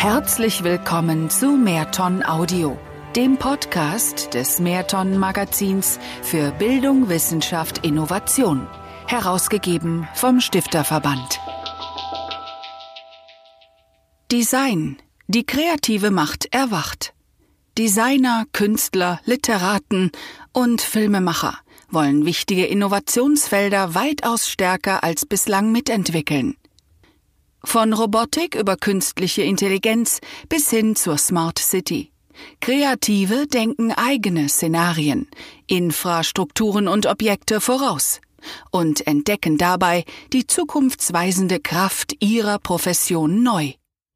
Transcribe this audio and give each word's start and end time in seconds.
Herzlich 0.00 0.64
willkommen 0.64 1.28
zu 1.28 1.58
Mehrton 1.58 2.24
Audio, 2.24 2.78
dem 3.16 3.36
Podcast 3.36 4.32
des 4.32 4.58
Mehrton 4.58 5.18
Magazins 5.18 5.98
für 6.22 6.52
Bildung, 6.52 7.10
Wissenschaft, 7.10 7.84
Innovation, 7.84 8.66
herausgegeben 9.06 10.08
vom 10.14 10.40
Stifterverband. 10.40 11.38
Design. 14.32 14.96
Die 15.28 15.44
kreative 15.44 16.10
Macht 16.10 16.46
erwacht. 16.50 17.12
Designer, 17.76 18.46
Künstler, 18.54 19.20
Literaten 19.26 20.12
und 20.54 20.80
Filmemacher 20.80 21.58
wollen 21.90 22.24
wichtige 22.24 22.64
Innovationsfelder 22.64 23.94
weitaus 23.94 24.48
stärker 24.48 25.04
als 25.04 25.26
bislang 25.26 25.72
mitentwickeln. 25.72 26.56
Von 27.64 27.92
Robotik 27.92 28.54
über 28.54 28.76
künstliche 28.76 29.42
Intelligenz 29.42 30.20
bis 30.48 30.70
hin 30.70 30.96
zur 30.96 31.18
Smart 31.18 31.58
City. 31.58 32.10
Kreative 32.60 33.46
denken 33.46 33.92
eigene 33.92 34.48
Szenarien, 34.48 35.28
Infrastrukturen 35.66 36.88
und 36.88 37.06
Objekte 37.06 37.60
voraus 37.60 38.20
und 38.70 39.06
entdecken 39.06 39.58
dabei 39.58 40.04
die 40.32 40.46
zukunftsweisende 40.46 41.60
Kraft 41.60 42.16
ihrer 42.20 42.58
Profession 42.58 43.42
neu. 43.42 43.72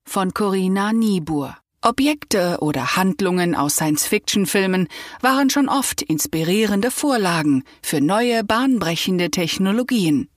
Von 0.06 0.32
Corinna 0.32 0.92
Niebuhr. 0.92 1.56
Objekte 1.82 2.58
oder 2.60 2.96
Handlungen 2.96 3.54
aus 3.54 3.74
Science-Fiction-Filmen 3.74 4.88
waren 5.20 5.50
schon 5.50 5.68
oft 5.68 6.00
inspirierende 6.00 6.90
Vorlagen 6.90 7.62
für 7.82 8.00
neue 8.00 8.42
bahnbrechende 8.42 9.30
Technologien. 9.30 10.30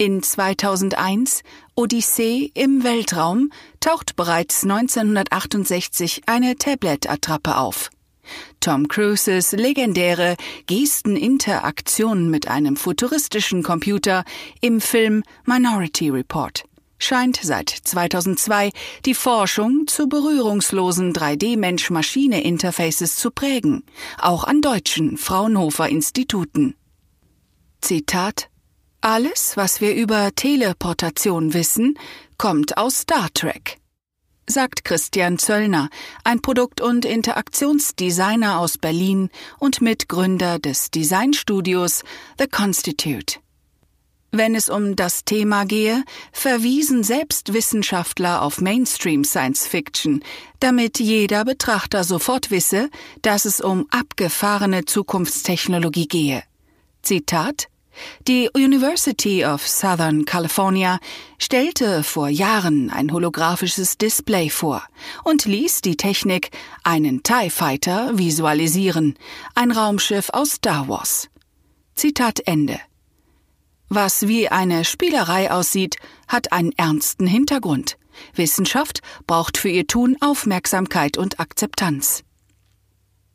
In 0.00 0.22
2001 0.22 1.42
Odyssee 1.74 2.52
im 2.54 2.84
Weltraum 2.84 3.50
taucht 3.80 4.14
bereits 4.14 4.62
1968 4.62 6.22
eine 6.26 6.54
Tablet-Attrappe 6.54 7.56
auf. 7.56 7.90
Tom 8.60 8.86
Cruises 8.86 9.50
legendäre 9.50 10.36
Gesteninteraktion 10.68 12.30
mit 12.30 12.46
einem 12.46 12.76
futuristischen 12.76 13.64
Computer 13.64 14.22
im 14.60 14.80
Film 14.80 15.24
Minority 15.46 16.10
Report 16.10 16.62
scheint 17.00 17.40
seit 17.42 17.70
2002 17.70 18.70
die 19.04 19.14
Forschung 19.14 19.88
zu 19.88 20.08
berührungslosen 20.08 21.12
3D-Mensch-Maschine-Interfaces 21.12 23.16
zu 23.16 23.32
prägen, 23.32 23.82
auch 24.18 24.44
an 24.44 24.60
deutschen 24.60 25.16
Fraunhofer 25.16 25.88
Instituten. 25.88 26.76
Zitat 27.80 28.48
alles, 29.00 29.56
was 29.56 29.80
wir 29.80 29.94
über 29.94 30.34
Teleportation 30.34 31.54
wissen, 31.54 31.98
kommt 32.36 32.76
aus 32.76 33.00
Star 33.00 33.28
Trek, 33.32 33.78
sagt 34.46 34.84
Christian 34.84 35.38
Zöllner, 35.38 35.88
ein 36.24 36.40
Produkt- 36.40 36.80
und 36.80 37.04
Interaktionsdesigner 37.04 38.58
aus 38.58 38.78
Berlin 38.78 39.30
und 39.58 39.80
Mitgründer 39.80 40.58
des 40.58 40.90
Designstudios 40.90 42.02
The 42.38 42.48
Constitute. 42.48 43.38
Wenn 44.30 44.54
es 44.54 44.68
um 44.68 44.94
das 44.94 45.24
Thema 45.24 45.64
gehe, 45.64 46.04
verwiesen 46.32 47.02
selbst 47.02 47.54
Wissenschaftler 47.54 48.42
auf 48.42 48.60
Mainstream 48.60 49.24
Science 49.24 49.66
Fiction, 49.66 50.22
damit 50.60 50.98
jeder 50.98 51.46
Betrachter 51.46 52.04
sofort 52.04 52.50
wisse, 52.50 52.90
dass 53.22 53.46
es 53.46 53.62
um 53.62 53.86
abgefahrene 53.90 54.84
Zukunftstechnologie 54.84 56.08
gehe. 56.08 56.42
Zitat 57.00 57.68
die 58.26 58.50
University 58.54 59.44
of 59.44 59.66
Southern 59.66 60.24
California 60.24 60.98
stellte 61.38 62.02
vor 62.02 62.28
Jahren 62.28 62.90
ein 62.90 63.12
holographisches 63.12 63.98
Display 63.98 64.50
vor 64.50 64.82
und 65.24 65.44
ließ 65.44 65.82
die 65.82 65.96
Technik 65.96 66.50
einen 66.84 67.22
TIE 67.22 67.50
Fighter 67.50 68.18
visualisieren, 68.18 69.14
ein 69.54 69.70
Raumschiff 69.70 70.30
aus 70.30 70.52
Star 70.52 70.88
Wars. 70.88 71.28
Zitat 71.94 72.40
Ende. 72.46 72.80
Was 73.88 74.28
wie 74.28 74.48
eine 74.48 74.84
Spielerei 74.84 75.50
aussieht, 75.50 75.96
hat 76.26 76.52
einen 76.52 76.72
ernsten 76.72 77.26
Hintergrund. 77.26 77.96
Wissenschaft 78.34 79.00
braucht 79.26 79.56
für 79.56 79.68
ihr 79.68 79.86
Tun 79.86 80.16
Aufmerksamkeit 80.20 81.16
und 81.16 81.40
Akzeptanz. 81.40 82.24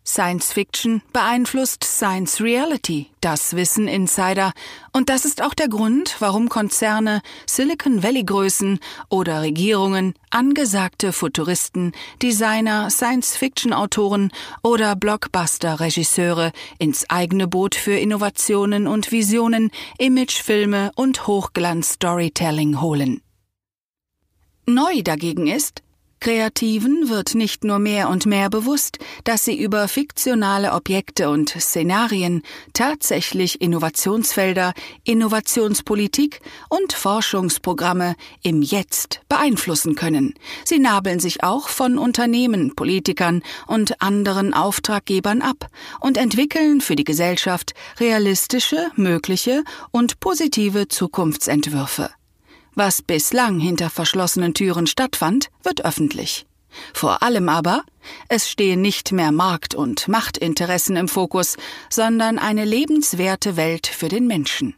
Science 0.06 0.52
Fiction 0.52 1.02
beeinflusst 1.14 1.84
Science 1.84 2.42
Reality, 2.42 3.08
das 3.22 3.56
wissen 3.56 3.88
Insider, 3.88 4.52
und 4.92 5.10
das 5.10 5.24
ist 5.24 5.42
auch 5.42 5.54
der 5.54 5.70
Grund, 5.70 6.18
warum 6.20 6.50
Konzerne, 6.50 7.22
Silicon 7.46 8.04
Valley 8.04 8.24
Größen 8.24 8.80
oder 9.10 9.42
Regierungen 9.42 10.14
angesagte 10.30 11.14
Futuristen, 11.14 11.94
Designer, 12.22 12.90
Science 12.90 13.38
Fiction 13.38 13.72
Autoren 13.72 14.32
oder 14.62 14.96
Blockbuster 14.96 15.80
Regisseure 15.80 16.52
ins 16.80 17.10
eigene 17.10 17.48
Boot 17.48 17.76
für 17.76 17.98
Innovationen 17.98 18.88
und 18.88 19.12
Visionen, 19.12 19.72
Imagefilme 20.00 20.92
und 20.96 21.28
Hochglanz 21.28 21.94
Storytelling 21.94 22.82
holen. 22.82 23.22
Neu 24.66 25.02
dagegen 25.04 25.48
ist, 25.48 25.83
Kreativen 26.24 27.10
wird 27.10 27.36
nicht 27.36 27.66
nur 27.66 27.80
mehr 27.80 28.08
und 28.08 28.26
mehr 28.26 28.50
bewusst, 28.50 28.98
dass 29.26 29.44
sie 29.44 29.62
über 29.62 29.90
fiktionale 29.90 30.72
Objekte 30.72 31.30
und 31.30 31.50
Szenarien 31.50 32.44
tatsächlich 32.72 33.60
Innovationsfelder, 33.60 34.72
Innovationspolitik 35.04 36.40
und 36.70 36.94
Forschungsprogramme 36.94 38.16
im 38.42 38.62
Jetzt 38.62 39.20
beeinflussen 39.28 39.96
können. 39.96 40.34
Sie 40.64 40.80
nabeln 40.80 41.20
sich 41.20 41.44
auch 41.44 41.68
von 41.68 41.98
Unternehmen, 41.98 42.74
Politikern 42.74 43.44
und 43.68 44.02
anderen 44.02 44.54
Auftraggebern 44.54 45.42
ab 45.42 45.68
und 46.00 46.18
entwickeln 46.18 46.80
für 46.80 46.96
die 46.96 47.04
Gesellschaft 47.04 47.74
realistische, 48.00 48.92
mögliche 48.96 49.66
und 49.92 50.22
positive 50.22 50.88
Zukunftsentwürfe. 50.88 52.12
Was 52.76 53.02
bislang 53.02 53.60
hinter 53.60 53.90
verschlossenen 53.90 54.54
Türen 54.54 54.88
stattfand, 54.88 55.50
wird 55.64 55.86
öffentlich. 55.86 56.46
Vor 56.94 57.22
allem 57.22 57.50
aber, 57.50 57.84
es 58.30 58.50
stehen 58.50 58.82
nicht 58.82 59.12
mehr 59.12 59.32
Markt- 59.32 59.76
und 59.76 60.08
Machtinteressen 60.08 60.96
im 60.96 61.08
Fokus, 61.08 61.58
sondern 61.90 62.40
eine 62.40 62.66
lebenswerte 62.66 63.58
Welt 63.58 63.86
für 63.86 64.10
den 64.10 64.26
Menschen. 64.26 64.76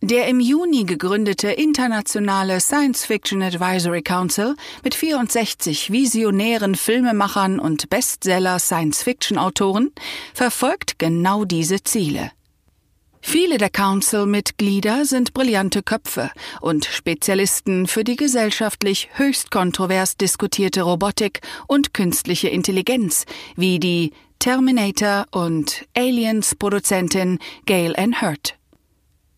Der 0.00 0.28
im 0.28 0.38
Juni 0.38 0.84
gegründete 0.84 1.50
internationale 1.50 2.60
Science 2.60 3.04
Fiction 3.04 3.42
Advisory 3.42 4.02
Council 4.02 4.54
mit 4.84 4.94
64 4.94 5.90
visionären 5.90 6.76
Filmemachern 6.76 7.58
und 7.58 7.90
Bestseller 7.90 8.60
Science 8.60 9.02
Fiction 9.02 9.38
Autoren 9.38 9.90
verfolgt 10.34 11.00
genau 11.00 11.44
diese 11.44 11.82
Ziele. 11.82 12.30
Viele 13.20 13.58
der 13.58 13.70
Council-Mitglieder 13.70 15.04
sind 15.04 15.34
brillante 15.34 15.82
Köpfe 15.82 16.30
und 16.60 16.84
Spezialisten 16.84 17.86
für 17.86 18.04
die 18.04 18.16
gesellschaftlich 18.16 19.10
höchst 19.14 19.50
kontrovers 19.50 20.16
diskutierte 20.16 20.82
Robotik 20.82 21.40
und 21.66 21.92
künstliche 21.94 22.48
Intelligenz, 22.48 23.24
wie 23.56 23.78
die 23.78 24.12
Terminator 24.38 25.26
und 25.32 25.86
Aliens 25.96 26.54
Produzentin 26.54 27.38
Gail 27.66 27.94
Ann 27.96 28.20
Hurt. 28.20 28.56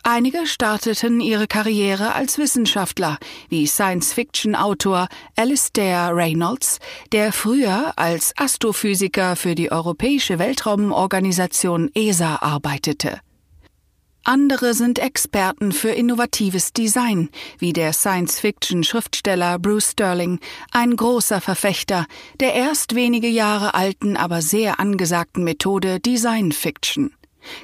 Einige 0.02 0.46
starteten 0.46 1.20
ihre 1.20 1.46
Karriere 1.46 2.14
als 2.14 2.38
Wissenschaftler, 2.38 3.18
wie 3.50 3.66
Science-Fiction-Autor 3.66 5.08
Alistair 5.36 6.10
Reynolds, 6.14 6.78
der 7.12 7.32
früher 7.32 7.92
als 7.96 8.32
Astrophysiker 8.36 9.36
für 9.36 9.54
die 9.54 9.70
Europäische 9.70 10.38
Weltraumorganisation 10.38 11.90
ESA 11.94 12.36
arbeitete. 12.36 13.20
Andere 14.24 14.74
sind 14.74 14.98
Experten 14.98 15.72
für 15.72 15.90
innovatives 15.90 16.74
Design, 16.74 17.30
wie 17.58 17.72
der 17.72 17.94
Science-Fiction-Schriftsteller 17.94 19.58
Bruce 19.58 19.92
Sterling, 19.92 20.40
ein 20.72 20.94
großer 20.94 21.40
Verfechter 21.40 22.06
der 22.38 22.54
erst 22.54 22.94
wenige 22.94 23.28
Jahre 23.28 23.74
alten, 23.74 24.18
aber 24.18 24.42
sehr 24.42 24.78
angesagten 24.78 25.42
Methode 25.42 26.00
Design 26.00 26.52
Fiction. 26.52 27.14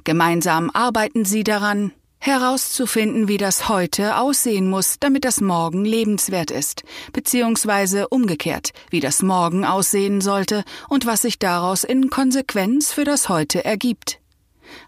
Gemeinsam 0.04 0.70
arbeiten 0.72 1.26
sie 1.26 1.44
daran, 1.44 1.92
herauszufinden, 2.18 3.28
wie 3.28 3.36
das 3.36 3.68
heute 3.68 4.16
aussehen 4.16 4.70
muss, 4.70 4.96
damit 4.98 5.26
das 5.26 5.42
Morgen 5.42 5.84
lebenswert 5.84 6.50
ist, 6.50 6.84
beziehungsweise 7.12 8.08
umgekehrt, 8.08 8.72
wie 8.88 9.00
das 9.00 9.22
Morgen 9.22 9.66
aussehen 9.66 10.22
sollte 10.22 10.64
und 10.88 11.04
was 11.04 11.20
sich 11.22 11.38
daraus 11.38 11.84
in 11.84 12.08
Konsequenz 12.08 12.92
für 12.92 13.04
das 13.04 13.28
Heute 13.28 13.62
ergibt. 13.62 14.20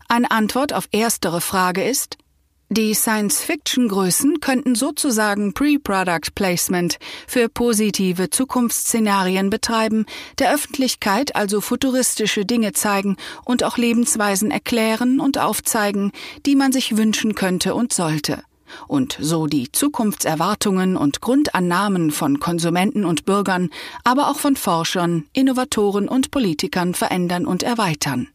Eine 0.08 0.30
Antwort 0.30 0.72
auf 0.72 0.88
erstere 0.92 1.40
Frage 1.40 1.84
ist, 1.84 2.18
die 2.70 2.92
Science-Fiction-Größen 2.92 4.40
könnten 4.40 4.74
sozusagen 4.74 5.54
Pre-Product 5.54 6.34
Placement 6.34 6.98
für 7.26 7.48
positive 7.48 8.28
Zukunftsszenarien 8.28 9.48
betreiben, 9.48 10.04
der 10.38 10.52
Öffentlichkeit 10.52 11.34
also 11.34 11.62
futuristische 11.62 12.44
Dinge 12.44 12.74
zeigen 12.74 13.16
und 13.46 13.64
auch 13.64 13.78
Lebensweisen 13.78 14.50
erklären 14.50 15.18
und 15.18 15.38
aufzeigen, 15.38 16.12
die 16.44 16.56
man 16.56 16.70
sich 16.70 16.98
wünschen 16.98 17.34
könnte 17.34 17.74
und 17.74 17.94
sollte. 17.94 18.42
und 18.86 19.16
so 19.18 19.46
die 19.46 19.72
Zukunftserwartungen 19.72 20.98
und 20.98 21.22
Grundannahmen 21.22 22.10
von 22.10 22.38
Konsumenten 22.38 23.06
und 23.06 23.24
Bürgern, 23.24 23.70
aber 24.04 24.28
auch 24.28 24.38
von 24.38 24.56
Forschern, 24.56 25.24
Innovatoren 25.32 26.06
und 26.06 26.30
Politikern 26.30 26.92
verändern 26.92 27.46
und 27.46 27.62
erweitern. 27.62 28.28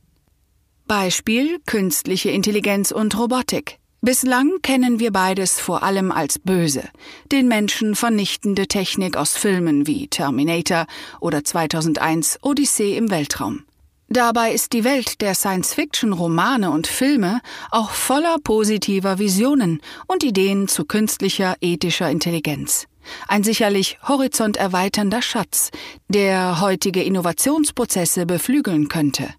Beispiel 0.87 1.59
künstliche 1.65 2.29
Intelligenz 2.29 2.91
und 2.91 3.17
Robotik. 3.17 3.79
Bislang 4.01 4.59
kennen 4.61 4.99
wir 4.99 5.11
beides 5.11 5.59
vor 5.61 5.81
allem 5.83 6.11
als 6.11 6.37
böse, 6.37 6.83
den 7.31 7.47
Menschen 7.47 7.95
vernichtende 7.95 8.67
Technik 8.67 9.15
aus 9.15 9.37
Filmen 9.37 9.87
wie 9.87 10.09
Terminator 10.09 10.87
oder 11.21 11.43
2001 11.43 12.39
Odyssee 12.41 12.97
im 12.97 13.09
Weltraum. 13.09 13.63
Dabei 14.09 14.51
ist 14.51 14.73
die 14.73 14.83
Welt 14.83 15.21
der 15.21 15.35
Science-Fiction-Romane 15.35 16.69
und 16.69 16.85
Filme 16.85 17.39
auch 17.71 17.91
voller 17.91 18.35
positiver 18.43 19.19
Visionen 19.19 19.79
und 20.07 20.23
Ideen 20.23 20.67
zu 20.67 20.83
künstlicher 20.83 21.55
ethischer 21.61 22.11
Intelligenz. 22.11 22.87
Ein 23.27 23.43
sicherlich 23.43 23.97
horizonterweiternder 24.07 25.21
Schatz, 25.21 25.71
der 26.09 26.61
heutige 26.61 27.03
Innovationsprozesse 27.03 28.25
beflügeln 28.25 28.89
könnte. 28.89 29.33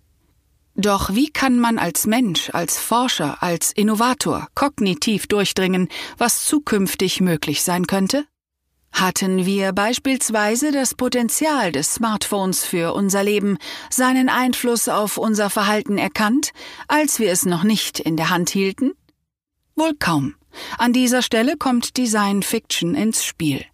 Doch 0.76 1.14
wie 1.14 1.30
kann 1.30 1.58
man 1.58 1.78
als 1.78 2.06
Mensch, 2.06 2.50
als 2.52 2.78
Forscher, 2.78 3.42
als 3.42 3.70
Innovator 3.72 4.48
kognitiv 4.54 5.28
durchdringen, 5.28 5.88
was 6.18 6.44
zukünftig 6.44 7.20
möglich 7.20 7.62
sein 7.62 7.86
könnte? 7.86 8.26
Hatten 8.92 9.44
wir 9.44 9.72
beispielsweise 9.72 10.70
das 10.72 10.94
Potenzial 10.94 11.72
des 11.72 11.94
Smartphones 11.94 12.64
für 12.64 12.94
unser 12.94 13.24
Leben, 13.24 13.58
seinen 13.90 14.28
Einfluss 14.28 14.88
auf 14.88 15.16
unser 15.16 15.50
Verhalten 15.50 15.98
erkannt, 15.98 16.52
als 16.86 17.18
wir 17.18 17.30
es 17.30 17.44
noch 17.44 17.64
nicht 17.64 17.98
in 17.98 18.16
der 18.16 18.30
Hand 18.30 18.50
hielten? 18.50 18.92
Wohl 19.74 19.94
kaum. 19.98 20.34
An 20.78 20.92
dieser 20.92 21.22
Stelle 21.22 21.56
kommt 21.56 21.96
Design 21.96 22.42
Fiction 22.42 22.94
ins 22.94 23.24
Spiel. 23.24 23.64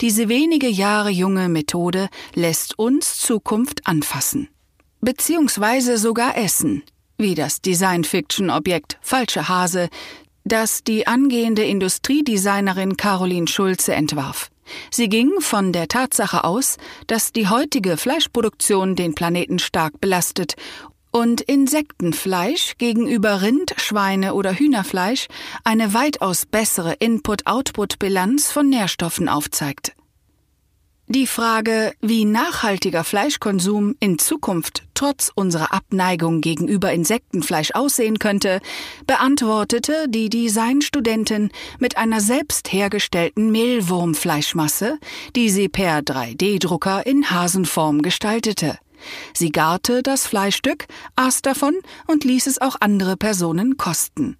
Diese 0.00 0.28
wenige 0.28 0.68
Jahre 0.68 1.10
junge 1.10 1.48
Methode 1.48 2.08
lässt 2.34 2.78
uns 2.78 3.18
Zukunft 3.18 3.86
anfassen. 3.86 4.48
Beziehungsweise 5.00 5.98
sogar 5.98 6.36
essen, 6.36 6.82
wie 7.18 7.34
das 7.34 7.60
Design 7.60 8.04
Fiction 8.04 8.50
Objekt 8.50 8.98
Falsche 9.00 9.48
Hase, 9.48 9.88
das 10.44 10.84
die 10.84 11.06
angehende 11.06 11.64
Industriedesignerin 11.64 12.96
Caroline 12.96 13.48
Schulze 13.48 13.94
entwarf. 13.94 14.50
Sie 14.90 15.08
ging 15.08 15.40
von 15.40 15.72
der 15.72 15.88
Tatsache 15.88 16.44
aus, 16.44 16.76
dass 17.06 17.32
die 17.32 17.48
heutige 17.48 17.96
Fleischproduktion 17.96 18.96
den 18.96 19.14
Planeten 19.14 19.58
stark 19.58 20.00
belastet 20.00 20.54
und 21.10 21.40
Insektenfleisch 21.40 22.74
gegenüber 22.78 23.42
Rind, 23.42 23.74
Schweine 23.78 24.34
oder 24.34 24.52
Hühnerfleisch 24.52 25.28
eine 25.64 25.94
weitaus 25.94 26.46
bessere 26.46 26.94
Input-Output-Bilanz 26.94 28.52
von 28.52 28.68
Nährstoffen 28.68 29.28
aufzeigt. 29.28 29.94
Die 31.08 31.28
Frage, 31.28 31.94
wie 32.00 32.24
nachhaltiger 32.24 33.04
Fleischkonsum 33.04 33.94
in 34.00 34.18
Zukunft 34.18 34.82
trotz 34.94 35.30
unserer 35.32 35.72
Abneigung 35.72 36.40
gegenüber 36.40 36.92
Insektenfleisch 36.92 37.70
aussehen 37.74 38.18
könnte, 38.18 38.60
beantwortete 39.06 40.08
die 40.08 40.28
Designstudentin 40.30 41.50
mit 41.78 41.96
einer 41.96 42.20
selbst 42.20 42.72
hergestellten 42.72 43.52
Mehlwurmfleischmasse, 43.52 44.98
die 45.36 45.48
sie 45.48 45.68
per 45.68 46.00
3D-Drucker 46.00 47.06
in 47.06 47.30
Hasenform 47.30 48.02
gestaltete. 48.02 48.76
Sie 49.32 49.50
garte 49.50 50.02
das 50.02 50.26
Fleischstück, 50.26 50.86
aß 51.14 51.40
davon 51.40 51.76
und 52.08 52.24
ließ 52.24 52.48
es 52.48 52.60
auch 52.60 52.74
andere 52.80 53.16
Personen 53.16 53.76
kosten. 53.76 54.36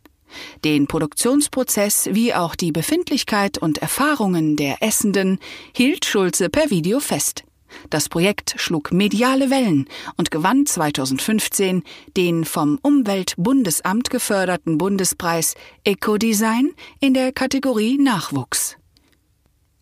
Den 0.65 0.87
Produktionsprozess 0.87 2.09
wie 2.13 2.35
auch 2.35 2.55
die 2.55 2.73
Befindlichkeit 2.73 3.59
und 3.59 3.79
Erfahrungen 3.79 4.57
der 4.57 4.83
Essenden 4.83 5.39
hielt 5.75 6.05
Schulze 6.05 6.49
per 6.49 6.71
Video 6.71 7.01
fest. 7.01 7.45
Das 7.91 8.09
Projekt 8.09 8.55
schlug 8.59 8.93
mediale 8.93 9.51
Wellen 9.51 9.89
und 10.17 10.31
gewann 10.31 10.67
2015 10.67 11.83
den 12.17 12.45
vom 12.45 12.79
Umweltbundesamt 12.83 14.11
geförderten 14.11 14.79
Bundespreis 14.79 15.55
Ecodesign 15.85 16.73
in 17.01 17.15
der 17.15 17.33
Kategorie 17.33 17.99
Nachwuchs. 17.99 18.77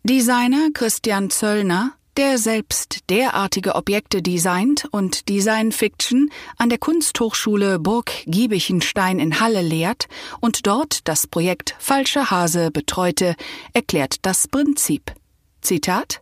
Designer 0.03 0.69
Christian 0.73 1.29
Zöllner 1.29 1.93
der 2.17 2.37
selbst 2.37 3.09
derartige 3.09 3.75
Objekte 3.75 4.21
designt 4.21 4.87
und 4.91 5.27
Design 5.29 5.71
Fiction 5.71 6.29
an 6.57 6.69
der 6.69 6.77
Kunsthochschule 6.77 7.79
Burg 7.79 8.11
Giebichenstein 8.25 9.19
in 9.19 9.39
Halle 9.39 9.61
lehrt 9.61 10.07
und 10.39 10.65
dort 10.65 11.07
das 11.07 11.27
Projekt 11.27 11.75
Falscher 11.79 12.31
Hase 12.31 12.71
betreute, 12.71 13.35
erklärt 13.73 14.25
das 14.25 14.47
Prinzip. 14.47 15.13
Zitat 15.61 16.21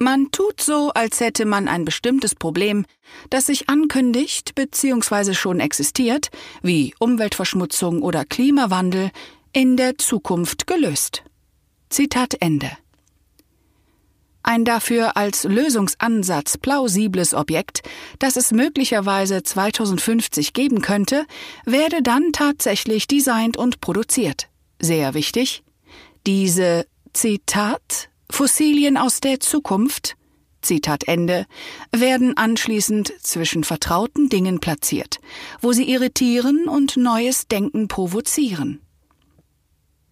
man 0.00 0.30
tut 0.30 0.60
so, 0.60 0.92
als 0.94 1.18
hätte 1.18 1.44
man 1.44 1.66
ein 1.66 1.84
bestimmtes 1.84 2.36
Problem, 2.36 2.86
das 3.30 3.46
sich 3.46 3.68
ankündigt 3.68 4.54
bzw. 4.54 5.34
schon 5.34 5.58
existiert, 5.58 6.30
wie 6.62 6.94
Umweltverschmutzung 7.00 8.02
oder 8.02 8.24
Klimawandel, 8.24 9.10
in 9.52 9.76
der 9.76 9.98
Zukunft 9.98 10.68
gelöst. 10.68 11.24
Zitat 11.90 12.36
Ende. 12.40 12.70
Ein 14.48 14.64
dafür 14.64 15.14
als 15.18 15.44
Lösungsansatz 15.44 16.56
plausibles 16.56 17.34
Objekt, 17.34 17.82
das 18.18 18.36
es 18.36 18.50
möglicherweise 18.50 19.42
2050 19.42 20.54
geben 20.54 20.80
könnte, 20.80 21.26
werde 21.66 22.02
dann 22.02 22.32
tatsächlich 22.32 23.06
designt 23.06 23.58
und 23.58 23.82
produziert. 23.82 24.48
Sehr 24.80 25.12
wichtig, 25.12 25.64
diese 26.26 26.86
Zitat 27.12 28.08
Fossilien 28.30 28.96
aus 28.96 29.20
der 29.20 29.38
Zukunft 29.38 30.16
Zitat 30.62 31.06
Ende, 31.06 31.44
werden 31.92 32.36
anschließend 32.36 33.12
zwischen 33.20 33.64
vertrauten 33.64 34.30
Dingen 34.30 34.60
platziert, 34.60 35.18
wo 35.60 35.72
sie 35.72 35.88
irritieren 35.90 36.68
und 36.68 36.96
neues 36.96 37.48
Denken 37.48 37.86
provozieren. 37.86 38.80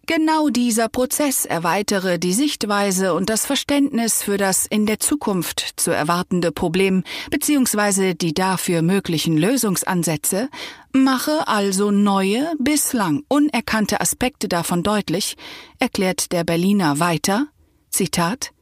Genau 0.08 0.50
dieser 0.50 0.88
Prozess 0.88 1.46
erweitere 1.46 2.20
die 2.20 2.32
Sichtweise 2.32 3.12
und 3.12 3.28
das 3.28 3.44
Verständnis 3.44 4.22
für 4.22 4.36
das 4.36 4.64
in 4.64 4.86
der 4.86 5.00
Zukunft 5.00 5.74
zu 5.74 5.90
erwartende 5.90 6.52
Problem 6.52 7.02
bzw. 7.30 8.14
die 8.14 8.32
dafür 8.32 8.82
möglichen 8.82 9.36
Lösungsansätze, 9.36 10.48
mache 10.92 11.48
also 11.48 11.90
neue, 11.90 12.52
bislang 12.60 13.24
unerkannte 13.26 14.00
Aspekte 14.00 14.46
davon 14.46 14.84
deutlich, 14.84 15.36
erklärt 15.80 16.30
der 16.30 16.44
Berliner 16.44 17.00
weiter, 17.00 17.48
Zitat, 17.90 18.52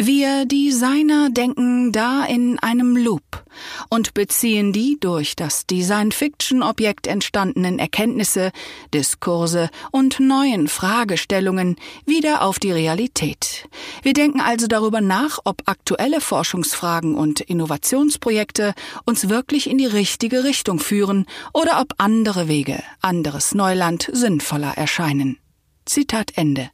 wir 0.00 0.46
Designer 0.46 1.28
denken 1.28 1.90
da 1.90 2.24
in 2.24 2.58
einem 2.60 2.96
Loop 2.96 3.44
und 3.90 4.14
beziehen 4.14 4.72
die 4.72 4.96
durch 5.00 5.34
das 5.34 5.66
Design-Fiction-Objekt 5.66 7.08
entstandenen 7.08 7.80
Erkenntnisse, 7.80 8.52
Diskurse 8.94 9.70
und 9.90 10.20
neuen 10.20 10.68
Fragestellungen 10.68 11.74
wieder 12.06 12.42
auf 12.42 12.60
die 12.60 12.70
Realität. 12.70 13.68
Wir 14.02 14.12
denken 14.12 14.40
also 14.40 14.68
darüber 14.68 15.00
nach, 15.00 15.40
ob 15.44 15.62
aktuelle 15.66 16.20
Forschungsfragen 16.20 17.16
und 17.16 17.40
Innovationsprojekte 17.40 18.74
uns 19.04 19.28
wirklich 19.28 19.68
in 19.68 19.78
die 19.78 19.86
richtige 19.86 20.44
Richtung 20.44 20.78
führen 20.78 21.26
oder 21.52 21.80
ob 21.80 21.94
andere 21.98 22.46
Wege, 22.46 22.80
anderes 23.00 23.52
Neuland 23.52 24.08
sinnvoller 24.12 24.74
erscheinen. 24.76 25.38
Zitat 25.86 26.36
Ende. 26.36 26.70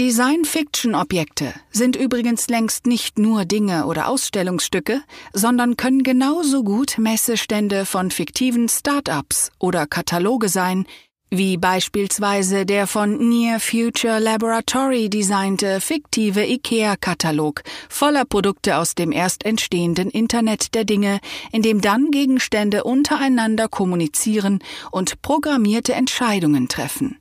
Design-Fiction-Objekte 0.00 1.52
sind 1.70 1.94
übrigens 1.94 2.48
längst 2.48 2.86
nicht 2.86 3.18
nur 3.18 3.44
Dinge 3.44 3.84
oder 3.84 4.08
Ausstellungsstücke, 4.08 5.02
sondern 5.34 5.76
können 5.76 6.02
genauso 6.02 6.64
gut 6.64 6.96
Messestände 6.96 7.84
von 7.84 8.10
fiktiven 8.10 8.70
Start-ups 8.70 9.50
oder 9.58 9.86
Kataloge 9.86 10.48
sein, 10.48 10.86
wie 11.28 11.58
beispielsweise 11.58 12.64
der 12.64 12.86
von 12.86 13.28
Near 13.28 13.60
Future 13.60 14.20
Laboratory 14.20 15.10
designte 15.10 15.82
fiktive 15.82 16.46
IKEA-Katalog 16.46 17.62
voller 17.90 18.24
Produkte 18.24 18.78
aus 18.78 18.94
dem 18.94 19.12
erst 19.12 19.44
entstehenden 19.44 20.08
Internet 20.08 20.74
der 20.74 20.86
Dinge, 20.86 21.20
in 21.52 21.60
dem 21.60 21.82
dann 21.82 22.10
Gegenstände 22.10 22.84
untereinander 22.84 23.68
kommunizieren 23.68 24.60
und 24.90 25.20
programmierte 25.20 25.92
Entscheidungen 25.92 26.68
treffen. 26.68 27.19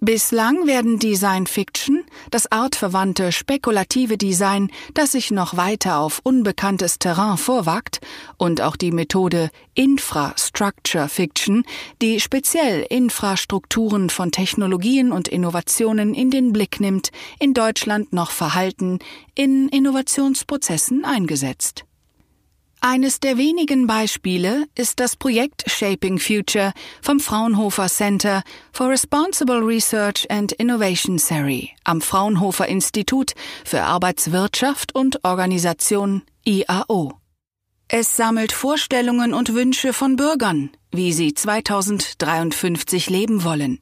Bislang 0.00 0.66
werden 0.66 0.98
Design 0.98 1.46
Fiction, 1.46 2.04
das 2.30 2.52
artverwandte 2.52 3.32
spekulative 3.32 4.18
Design, 4.18 4.70
das 4.92 5.12
sich 5.12 5.30
noch 5.30 5.56
weiter 5.56 6.00
auf 6.00 6.20
unbekanntes 6.22 6.98
Terrain 6.98 7.38
vorwagt, 7.38 8.00
und 8.36 8.60
auch 8.60 8.76
die 8.76 8.90
Methode 8.90 9.50
Infrastructure 9.72 11.08
Fiction, 11.08 11.64
die 12.02 12.20
speziell 12.20 12.84
Infrastrukturen 12.90 14.10
von 14.10 14.32
Technologien 14.32 15.12
und 15.12 15.28
Innovationen 15.28 16.12
in 16.12 16.30
den 16.30 16.52
Blick 16.52 16.78
nimmt, 16.78 17.10
in 17.38 17.54
Deutschland 17.54 18.12
noch 18.12 18.32
verhalten, 18.32 18.98
in 19.34 19.70
Innovationsprozessen 19.70 21.06
eingesetzt. 21.06 21.85
Eines 22.88 23.18
der 23.18 23.36
wenigen 23.36 23.88
Beispiele 23.88 24.68
ist 24.76 25.00
das 25.00 25.16
Projekt 25.16 25.64
Shaping 25.68 26.20
Future 26.20 26.72
vom 27.02 27.18
Fraunhofer 27.18 27.88
Center 27.88 28.44
for 28.70 28.88
Responsible 28.88 29.58
Research 29.58 30.24
and 30.30 30.52
Innovation 30.52 31.18
SERI 31.18 31.70
am 31.82 32.00
Fraunhofer 32.00 32.68
Institut 32.68 33.32
für 33.64 33.82
Arbeitswirtschaft 33.82 34.94
und 34.94 35.24
Organisation 35.24 36.22
IAO. 36.44 37.14
Es 37.88 38.16
sammelt 38.16 38.52
Vorstellungen 38.52 39.34
und 39.34 39.52
Wünsche 39.52 39.92
von 39.92 40.14
Bürgern, 40.14 40.70
wie 40.92 41.12
sie 41.12 41.34
2053 41.34 43.10
leben 43.10 43.42
wollen. 43.42 43.80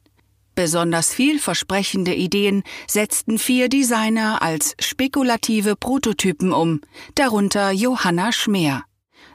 Besonders 0.55 1.13
vielversprechende 1.13 2.15
Ideen 2.15 2.63
setzten 2.87 3.37
vier 3.37 3.69
Designer 3.69 4.41
als 4.41 4.73
spekulative 4.79 5.75
Prototypen 5.75 6.51
um, 6.51 6.81
darunter 7.13 7.69
Johanna 7.69 8.31
Schmer. 8.31 8.83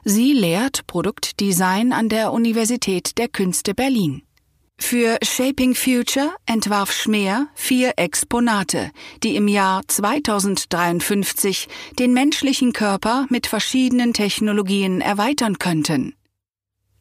Sie 0.04 0.32
lehrt 0.32 0.86
Produktdesign 0.86 1.92
an 1.92 2.08
der 2.08 2.32
Universität 2.32 3.18
der 3.18 3.28
Künste 3.28 3.74
Berlin. 3.74 4.22
Für 4.78 5.18
Shaping 5.22 5.74
Future 5.74 6.32
entwarf 6.46 6.90
Schmer 6.90 7.48
vier 7.54 7.92
Exponate, 7.96 8.90
die 9.22 9.36
im 9.36 9.46
Jahr 9.46 9.82
2053 9.86 11.68
den 11.98 12.14
menschlichen 12.14 12.72
Körper 12.72 13.26
mit 13.28 13.46
verschiedenen 13.46 14.14
Technologien 14.14 15.02
erweitern 15.02 15.58
könnten. 15.58 16.14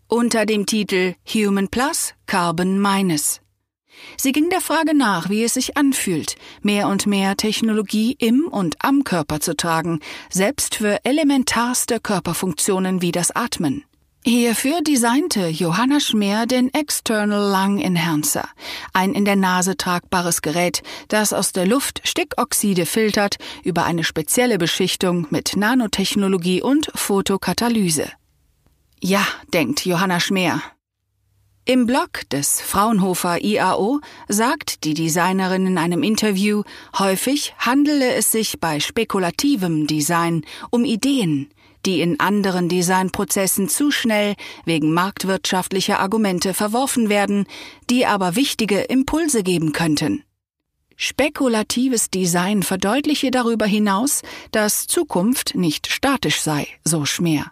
Unter 0.07 0.45
dem 0.45 0.65
Titel 0.65 1.15
Human 1.33 1.69
Plus 1.69 2.13
Carbon 2.25 2.81
Minus. 2.81 3.39
Sie 4.17 4.31
ging 4.31 4.49
der 4.49 4.61
Frage 4.61 4.95
nach, 4.95 5.29
wie 5.29 5.43
es 5.43 5.53
sich 5.53 5.77
anfühlt, 5.77 6.35
mehr 6.61 6.87
und 6.87 7.07
mehr 7.07 7.37
Technologie 7.37 8.15
im 8.19 8.47
und 8.47 8.75
am 8.83 9.03
Körper 9.03 9.39
zu 9.39 9.55
tragen, 9.55 9.99
selbst 10.29 10.75
für 10.75 10.99
elementarste 11.03 11.99
Körperfunktionen 11.99 13.01
wie 13.01 13.11
das 13.11 13.31
Atmen. 13.31 13.83
Hierfür 14.25 14.81
designte 14.81 15.47
Johanna 15.47 16.01
Schmer 16.01 16.45
den 16.45 16.73
External 16.73 17.51
Lung 17.51 17.79
Enhancer, 17.79 18.47
ein 18.93 19.13
in 19.13 19.23
der 19.23 19.37
Nase 19.37 19.77
tragbares 19.77 20.41
Gerät, 20.41 20.83
das 21.07 21.31
aus 21.31 21.53
der 21.53 21.65
Luft 21.65 22.01
Stickoxide 22.03 22.85
filtert 22.85 23.37
über 23.63 23.85
eine 23.85 24.03
spezielle 24.03 24.57
Beschichtung 24.57 25.25
mit 25.29 25.55
Nanotechnologie 25.55 26.61
und 26.61 26.91
Photokatalyse. 26.93 28.11
Ja, 28.99 29.25
denkt 29.53 29.85
Johanna 29.85 30.19
Schmer, 30.19 30.61
im 31.69 31.85
Blog 31.85 32.27
des 32.31 32.61
Fraunhofer 32.61 33.43
IAO 33.43 33.99
sagt 34.27 34.85
die 34.85 34.95
Designerin 34.95 35.67
in 35.67 35.77
einem 35.77 36.01
Interview, 36.01 36.63
häufig 36.97 37.53
handele 37.59 38.15
es 38.15 38.31
sich 38.31 38.59
bei 38.59 38.79
spekulativem 38.79 39.85
Design 39.85 40.43
um 40.71 40.83
Ideen, 40.83 41.51
die 41.85 42.01
in 42.01 42.19
anderen 42.19 42.69
Designprozessen 42.69 43.69
zu 43.69 43.91
schnell 43.91 44.33
wegen 44.65 44.93
marktwirtschaftlicher 44.93 45.99
Argumente 45.99 46.55
verworfen 46.55 47.07
werden, 47.07 47.45
die 47.87 48.07
aber 48.07 48.35
wichtige 48.35 48.79
Impulse 48.79 49.43
geben 49.43 49.71
könnten. 49.71 50.23
Spekulatives 50.95 52.09
Design 52.09 52.63
verdeutliche 52.63 53.29
darüber 53.29 53.67
hinaus, 53.67 54.23
dass 54.51 54.87
Zukunft 54.87 55.53
nicht 55.53 55.85
statisch 55.85 56.41
sei, 56.41 56.65
so 56.83 57.05
Schmer. 57.05 57.51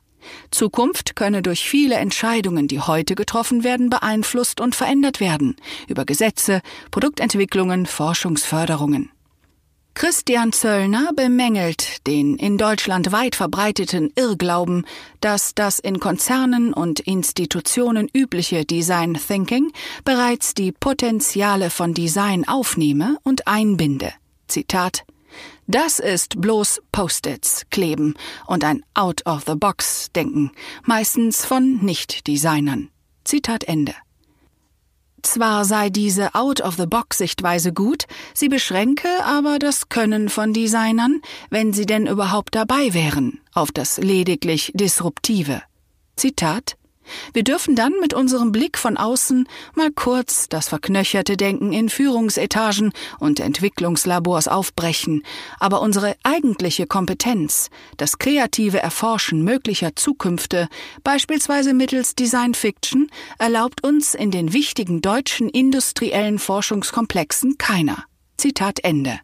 Zukunft 0.51 1.15
könne 1.15 1.41
durch 1.41 1.69
viele 1.69 1.96
Entscheidungen, 1.96 2.67
die 2.67 2.79
heute 2.79 3.15
getroffen 3.15 3.63
werden, 3.63 3.89
beeinflusst 3.89 4.62
und 4.62 4.75
verändert 4.75 5.19
werden, 5.19 5.55
über 5.88 6.05
Gesetze, 6.05 6.62
Produktentwicklungen, 6.91 7.86
Forschungsförderungen. 7.86 9.12
Christian 9.98 10.53
Zöllner 10.53 11.10
bemängelt 11.15 12.05
den 12.05 12.36
in 12.38 12.60
Deutschland 12.60 13.12
weit 13.12 13.34
verbreiteten 13.34 14.13
Irrglauben, 14.15 14.86
dass 15.22 15.55
das 15.55 15.79
in 15.79 16.00
Konzernen 16.00 16.72
und 16.72 17.00
Institutionen 17.00 18.07
übliche 18.13 18.63
Design 18.63 19.15
Thinking 19.15 19.72
bereits 20.05 20.53
die 20.53 20.72
Potenziale 20.72 21.72
von 21.72 21.96
Design 21.96 22.48
aufnehme 22.48 23.17
und 23.24 23.48
einbinde. 23.48 24.13
Zitat 24.48 25.03
das 25.67 26.00
ist 26.00 26.39
bloß 26.39 26.81
Post-its 26.91 27.65
kleben 27.69 28.15
und 28.45 28.63
ein 28.63 28.83
Out-of-the-Box-Denken, 28.93 30.51
meistens 30.83 31.45
von 31.45 31.83
Nicht-Designern. 31.83 32.89
Zitat 33.25 33.65
Ende. 33.65 33.93
Zwar 35.24 35.65
sei 35.65 35.89
diese 35.89 36.36
Out-of-the-Box-Sichtweise 36.36 37.74
gut, 37.74 38.05
sie 38.33 38.47
beschränke 38.47 39.09
aber 39.25 39.59
das 39.59 39.89
Können 39.89 40.29
von 40.29 40.53
Designern, 40.53 41.21
wenn 41.50 41.74
sie 41.74 41.86
denn 41.86 42.07
überhaupt 42.07 42.55
dabei 42.55 42.93
wären, 42.93 43.41
auf 43.53 43.74
das 43.74 43.97
lediglich 43.97 44.71
Disruptive. 44.74 45.62
Zitat 46.15 46.76
wir 47.33 47.43
dürfen 47.43 47.75
dann 47.75 47.93
mit 48.01 48.13
unserem 48.13 48.51
Blick 48.51 48.77
von 48.77 48.97
außen 48.97 49.47
mal 49.75 49.91
kurz 49.91 50.49
das 50.49 50.69
verknöcherte 50.69 51.37
Denken 51.37 51.73
in 51.73 51.89
Führungsetagen 51.89 52.91
und 53.19 53.39
Entwicklungslabors 53.39 54.47
aufbrechen, 54.47 55.23
aber 55.59 55.81
unsere 55.81 56.15
eigentliche 56.23 56.87
Kompetenz, 56.87 57.69
das 57.97 58.17
kreative 58.17 58.79
Erforschen 58.79 59.43
möglicher 59.43 59.95
Zukünfte, 59.95 60.67
beispielsweise 61.03 61.73
mittels 61.73 62.15
Design 62.15 62.53
Fiction, 62.53 63.09
erlaubt 63.37 63.83
uns 63.83 64.13
in 64.13 64.31
den 64.31 64.53
wichtigen 64.53 65.01
deutschen 65.01 65.49
industriellen 65.49 66.39
Forschungskomplexen 66.39 67.57
keiner. 67.57 68.05
Zitat 68.37 68.83
Ende. 68.83 69.19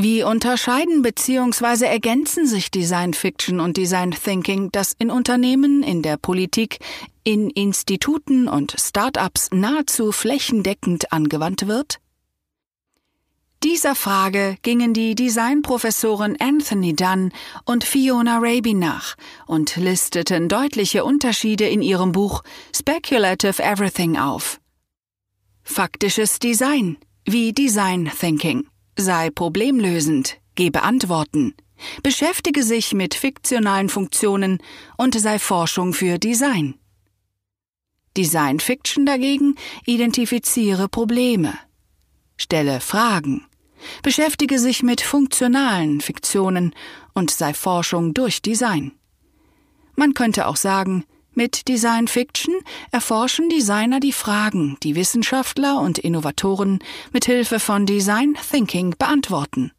Wie 0.00 0.22
unterscheiden 0.22 1.02
bzw. 1.02 1.86
ergänzen 1.86 2.46
sich 2.46 2.70
Design 2.70 3.14
Fiction 3.14 3.58
und 3.58 3.76
Design 3.76 4.12
Thinking, 4.12 4.70
das 4.70 4.92
in 4.96 5.10
Unternehmen, 5.10 5.82
in 5.82 6.02
der 6.02 6.16
Politik, 6.16 6.78
in 7.24 7.50
Instituten 7.50 8.46
und 8.46 8.76
Start-ups 8.78 9.48
nahezu 9.50 10.12
flächendeckend 10.12 11.12
angewandt 11.12 11.66
wird? 11.66 11.98
Dieser 13.64 13.96
Frage 13.96 14.56
gingen 14.62 14.94
die 14.94 15.16
Designprofessoren 15.16 16.36
Anthony 16.38 16.94
Dunn 16.94 17.32
und 17.64 17.82
Fiona 17.82 18.38
Raby 18.38 18.74
nach 18.74 19.16
und 19.48 19.74
listeten 19.74 20.48
deutliche 20.48 21.04
Unterschiede 21.04 21.68
in 21.68 21.82
ihrem 21.82 22.12
Buch 22.12 22.44
Speculative 22.72 23.60
Everything 23.60 24.16
auf. 24.16 24.60
Faktisches 25.64 26.38
Design 26.38 26.98
wie 27.24 27.52
Design 27.52 28.08
Thinking 28.16 28.64
sei 28.98 29.30
problemlösend, 29.30 30.38
gebe 30.56 30.82
Antworten, 30.82 31.54
beschäftige 32.02 32.62
sich 32.62 32.92
mit 32.92 33.14
fiktionalen 33.14 33.88
Funktionen 33.88 34.58
und 34.96 35.18
sei 35.18 35.38
Forschung 35.38 35.92
für 35.94 36.18
Design. 36.18 36.74
Design 38.16 38.58
Fiction 38.58 39.06
dagegen? 39.06 39.54
Identifiziere 39.86 40.88
Probleme, 40.88 41.56
stelle 42.36 42.80
Fragen, 42.80 43.46
beschäftige 44.02 44.58
sich 44.58 44.82
mit 44.82 45.00
funktionalen 45.00 46.00
Fiktionen 46.00 46.74
und 47.14 47.30
sei 47.30 47.54
Forschung 47.54 48.14
durch 48.14 48.42
Design. 48.42 48.92
Man 49.94 50.14
könnte 50.14 50.48
auch 50.48 50.56
sagen, 50.56 51.04
mit 51.38 51.68
Design 51.68 52.08
Fiction 52.08 52.56
erforschen 52.90 53.48
Designer 53.48 54.00
die 54.00 54.12
Fragen, 54.12 54.76
die 54.82 54.96
Wissenschaftler 54.96 55.80
und 55.80 55.96
Innovatoren 55.96 56.80
mit 57.12 57.26
Hilfe 57.26 57.60
von 57.60 57.86
Design 57.86 58.36
Thinking 58.50 58.96
beantworten. 58.98 59.70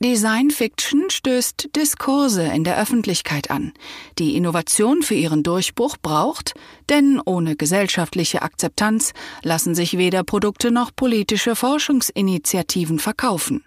Design 0.00 0.50
Fiction 0.50 1.10
stößt 1.10 1.76
Diskurse 1.76 2.42
in 2.42 2.64
der 2.64 2.76
Öffentlichkeit 2.76 3.52
an, 3.52 3.72
die 4.18 4.34
Innovation 4.34 5.02
für 5.02 5.14
ihren 5.14 5.44
Durchbruch 5.44 5.96
braucht, 5.96 6.54
denn 6.88 7.20
ohne 7.24 7.54
gesellschaftliche 7.54 8.42
Akzeptanz 8.42 9.12
lassen 9.44 9.76
sich 9.76 9.96
weder 9.96 10.24
Produkte 10.24 10.72
noch 10.72 10.90
politische 10.94 11.54
Forschungsinitiativen 11.54 12.98
verkaufen. 12.98 13.64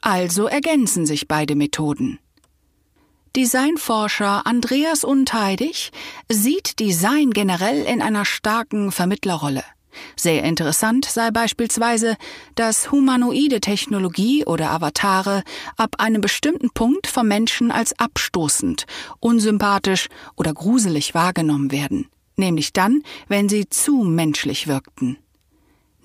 Also 0.00 0.46
ergänzen 0.46 1.06
sich 1.06 1.26
beide 1.26 1.56
Methoden. 1.56 2.20
Designforscher 3.36 4.46
Andreas 4.46 5.02
Unteidig 5.02 5.90
sieht 6.28 6.78
Design 6.78 7.32
generell 7.32 7.82
in 7.82 8.00
einer 8.00 8.24
starken 8.24 8.92
Vermittlerrolle. 8.92 9.64
Sehr 10.14 10.44
interessant 10.44 11.04
sei 11.04 11.32
beispielsweise, 11.32 12.16
dass 12.54 12.92
humanoide 12.92 13.60
Technologie 13.60 14.44
oder 14.44 14.70
Avatare 14.70 15.42
ab 15.76 15.96
einem 15.98 16.20
bestimmten 16.20 16.70
Punkt 16.70 17.08
vom 17.08 17.26
Menschen 17.26 17.72
als 17.72 17.98
abstoßend, 17.98 18.86
unsympathisch 19.18 20.06
oder 20.36 20.54
gruselig 20.54 21.14
wahrgenommen 21.14 21.72
werden, 21.72 22.06
nämlich 22.36 22.72
dann, 22.72 23.02
wenn 23.26 23.48
sie 23.48 23.68
zu 23.68 24.04
menschlich 24.04 24.68
wirkten. 24.68 25.18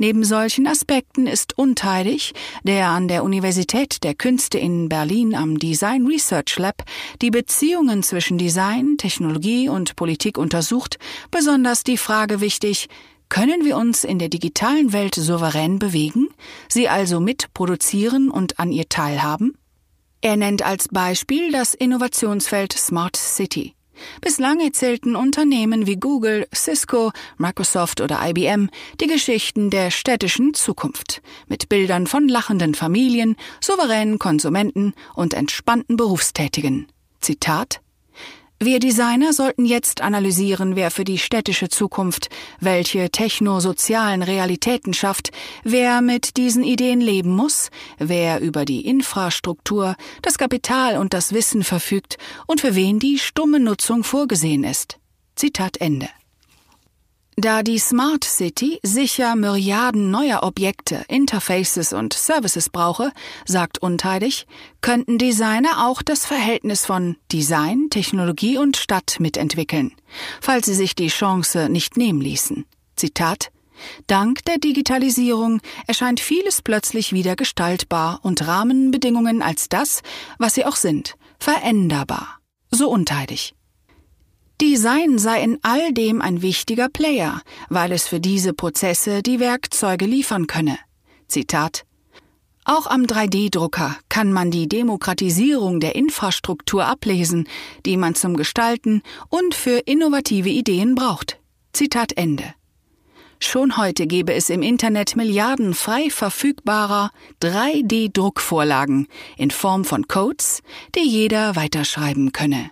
Neben 0.01 0.23
solchen 0.23 0.65
Aspekten 0.65 1.27
ist 1.27 1.57
unteilig 1.57 2.33
der 2.63 2.87
an 2.87 3.09
der 3.09 3.21
Universität 3.21 4.01
der 4.05 4.15
Künste 4.15 4.57
in 4.57 4.87
Berlin 4.87 5.35
am 5.35 5.59
Design 5.59 6.07
Research 6.07 6.57
Lab 6.57 6.85
die 7.21 7.31
Beziehungen 7.31 8.01
zwischen 8.01 8.37
Design, 8.37 8.95
Technologie 8.97 9.67
und 9.67 9.97
Politik 9.97 10.37
untersucht, 10.37 10.99
besonders 11.31 11.83
die 11.83 11.97
Frage 11.97 12.39
wichtig, 12.39 12.87
können 13.27 13.65
wir 13.65 13.75
uns 13.75 14.05
in 14.05 14.19
der 14.19 14.29
digitalen 14.29 14.93
Welt 14.93 15.15
souverän 15.15 15.79
bewegen, 15.79 16.29
sie 16.69 16.87
also 16.87 17.19
mitproduzieren 17.19 18.31
und 18.31 18.57
an 18.57 18.71
ihr 18.71 18.87
teilhaben? 18.87 19.57
Er 20.21 20.37
nennt 20.37 20.61
als 20.65 20.87
Beispiel 20.87 21.51
das 21.51 21.73
Innovationsfeld 21.73 22.71
Smart 22.71 23.17
City. 23.17 23.75
Bislang 24.21 24.59
erzählten 24.59 25.15
Unternehmen 25.15 25.87
wie 25.87 25.97
Google, 25.97 26.47
Cisco, 26.53 27.11
Microsoft 27.37 28.01
oder 28.01 28.19
IBM 28.21 28.69
die 28.99 29.07
Geschichten 29.07 29.69
der 29.69 29.91
städtischen 29.91 30.53
Zukunft 30.53 31.21
mit 31.47 31.69
Bildern 31.69 32.07
von 32.07 32.27
lachenden 32.27 32.75
Familien, 32.75 33.35
souveränen 33.61 34.19
Konsumenten 34.19 34.93
und 35.15 35.33
entspannten 35.33 35.97
Berufstätigen. 35.97 36.87
Zitat 37.21 37.81
wir 38.61 38.79
Designer 38.79 39.31
sollten 39.31 39.63
jetzt 39.63 40.01
analysieren, 40.01 40.75
wer 40.75 40.91
für 40.91 41.05
die 41.05 41.17
städtische 41.17 41.69
Zukunft 41.69 42.29
welche 42.59 43.09
technosozialen 43.09 44.21
Realitäten 44.21 44.93
schafft, 44.93 45.31
wer 45.63 46.01
mit 46.01 46.35
diesen 46.35 46.65
Ideen 46.65 46.99
leben 46.99 47.33
muss, 47.33 47.69
wer 47.99 48.41
über 48.41 48.65
die 48.65 48.85
Infrastruktur, 48.85 49.95
das 50.21 50.37
Kapital 50.37 50.97
und 50.97 51.13
das 51.13 51.31
Wissen 51.31 51.63
verfügt 51.63 52.17
und 52.47 52.59
für 52.59 52.75
wen 52.75 52.99
die 52.99 53.17
stumme 53.17 53.61
Nutzung 53.61 54.03
vorgesehen 54.03 54.65
ist. 54.65 54.99
Zitat 55.35 55.77
Ende. 55.77 56.09
Da 57.41 57.63
die 57.63 57.79
Smart 57.79 58.25
City 58.25 58.81
sicher 58.83 59.33
Myriaden 59.37 60.11
neuer 60.11 60.43
Objekte, 60.43 61.05
Interfaces 61.07 61.93
und 61.93 62.11
Services 62.11 62.69
brauche, 62.69 63.13
sagt 63.45 63.77
Unteidig, 63.77 64.45
könnten 64.81 65.17
Designer 65.17 65.87
auch 65.87 66.01
das 66.01 66.25
Verhältnis 66.25 66.85
von 66.85 67.15
Design, 67.31 67.87
Technologie 67.89 68.57
und 68.57 68.75
Stadt 68.75 69.21
mitentwickeln, 69.21 69.93
falls 70.41 70.65
sie 70.65 70.73
sich 70.73 70.95
die 70.95 71.07
Chance 71.07 71.69
nicht 71.69 71.95
nehmen 71.95 72.19
ließen. 72.19 72.65
Zitat 72.97 73.51
Dank 74.07 74.43
der 74.43 74.57
Digitalisierung 74.57 75.61
erscheint 75.87 76.19
vieles 76.19 76.61
plötzlich 76.61 77.13
wieder 77.13 77.37
gestaltbar 77.37 78.19
und 78.21 78.45
Rahmenbedingungen 78.45 79.41
als 79.41 79.69
das, 79.69 80.01
was 80.39 80.55
sie 80.55 80.65
auch 80.65 80.75
sind, 80.75 81.15
veränderbar. 81.39 82.39
So 82.69 82.89
unteidig. 82.89 83.55
Design 84.61 85.19
sei 85.19 85.41
in 85.41 85.57
all 85.61 85.93
dem 85.93 86.21
ein 86.21 86.41
wichtiger 86.41 86.89
Player, 86.89 87.41
weil 87.69 87.93
es 87.93 88.07
für 88.07 88.19
diese 88.19 88.53
Prozesse 88.53 89.23
die 89.23 89.39
Werkzeuge 89.39 90.05
liefern 90.05 90.47
könne. 90.47 90.77
Zitat 91.29 91.85
Auch 92.65 92.85
am 92.85 93.03
3D-Drucker 93.03 93.95
kann 94.09 94.33
man 94.33 94.51
die 94.51 94.67
Demokratisierung 94.67 95.79
der 95.79 95.95
Infrastruktur 95.95 96.85
ablesen, 96.85 97.47
die 97.85 97.95
man 97.95 98.15
zum 98.15 98.35
Gestalten 98.35 99.01
und 99.29 99.55
für 99.55 99.79
innovative 99.85 100.49
Ideen 100.49 100.93
braucht. 100.93 101.39
Zitat 101.71 102.17
Ende. 102.17 102.53
Schon 103.39 103.77
heute 103.77 104.07
gebe 104.07 104.33
es 104.33 104.49
im 104.49 104.61
Internet 104.61 105.15
Milliarden 105.15 105.73
frei 105.73 106.09
verfügbarer 106.09 107.11
3D-Druckvorlagen 107.41 109.07
in 109.37 109.51
Form 109.51 109.85
von 109.85 110.09
Codes, 110.09 110.61
die 110.95 111.07
jeder 111.07 111.55
weiterschreiben 111.55 112.33
könne. 112.33 112.71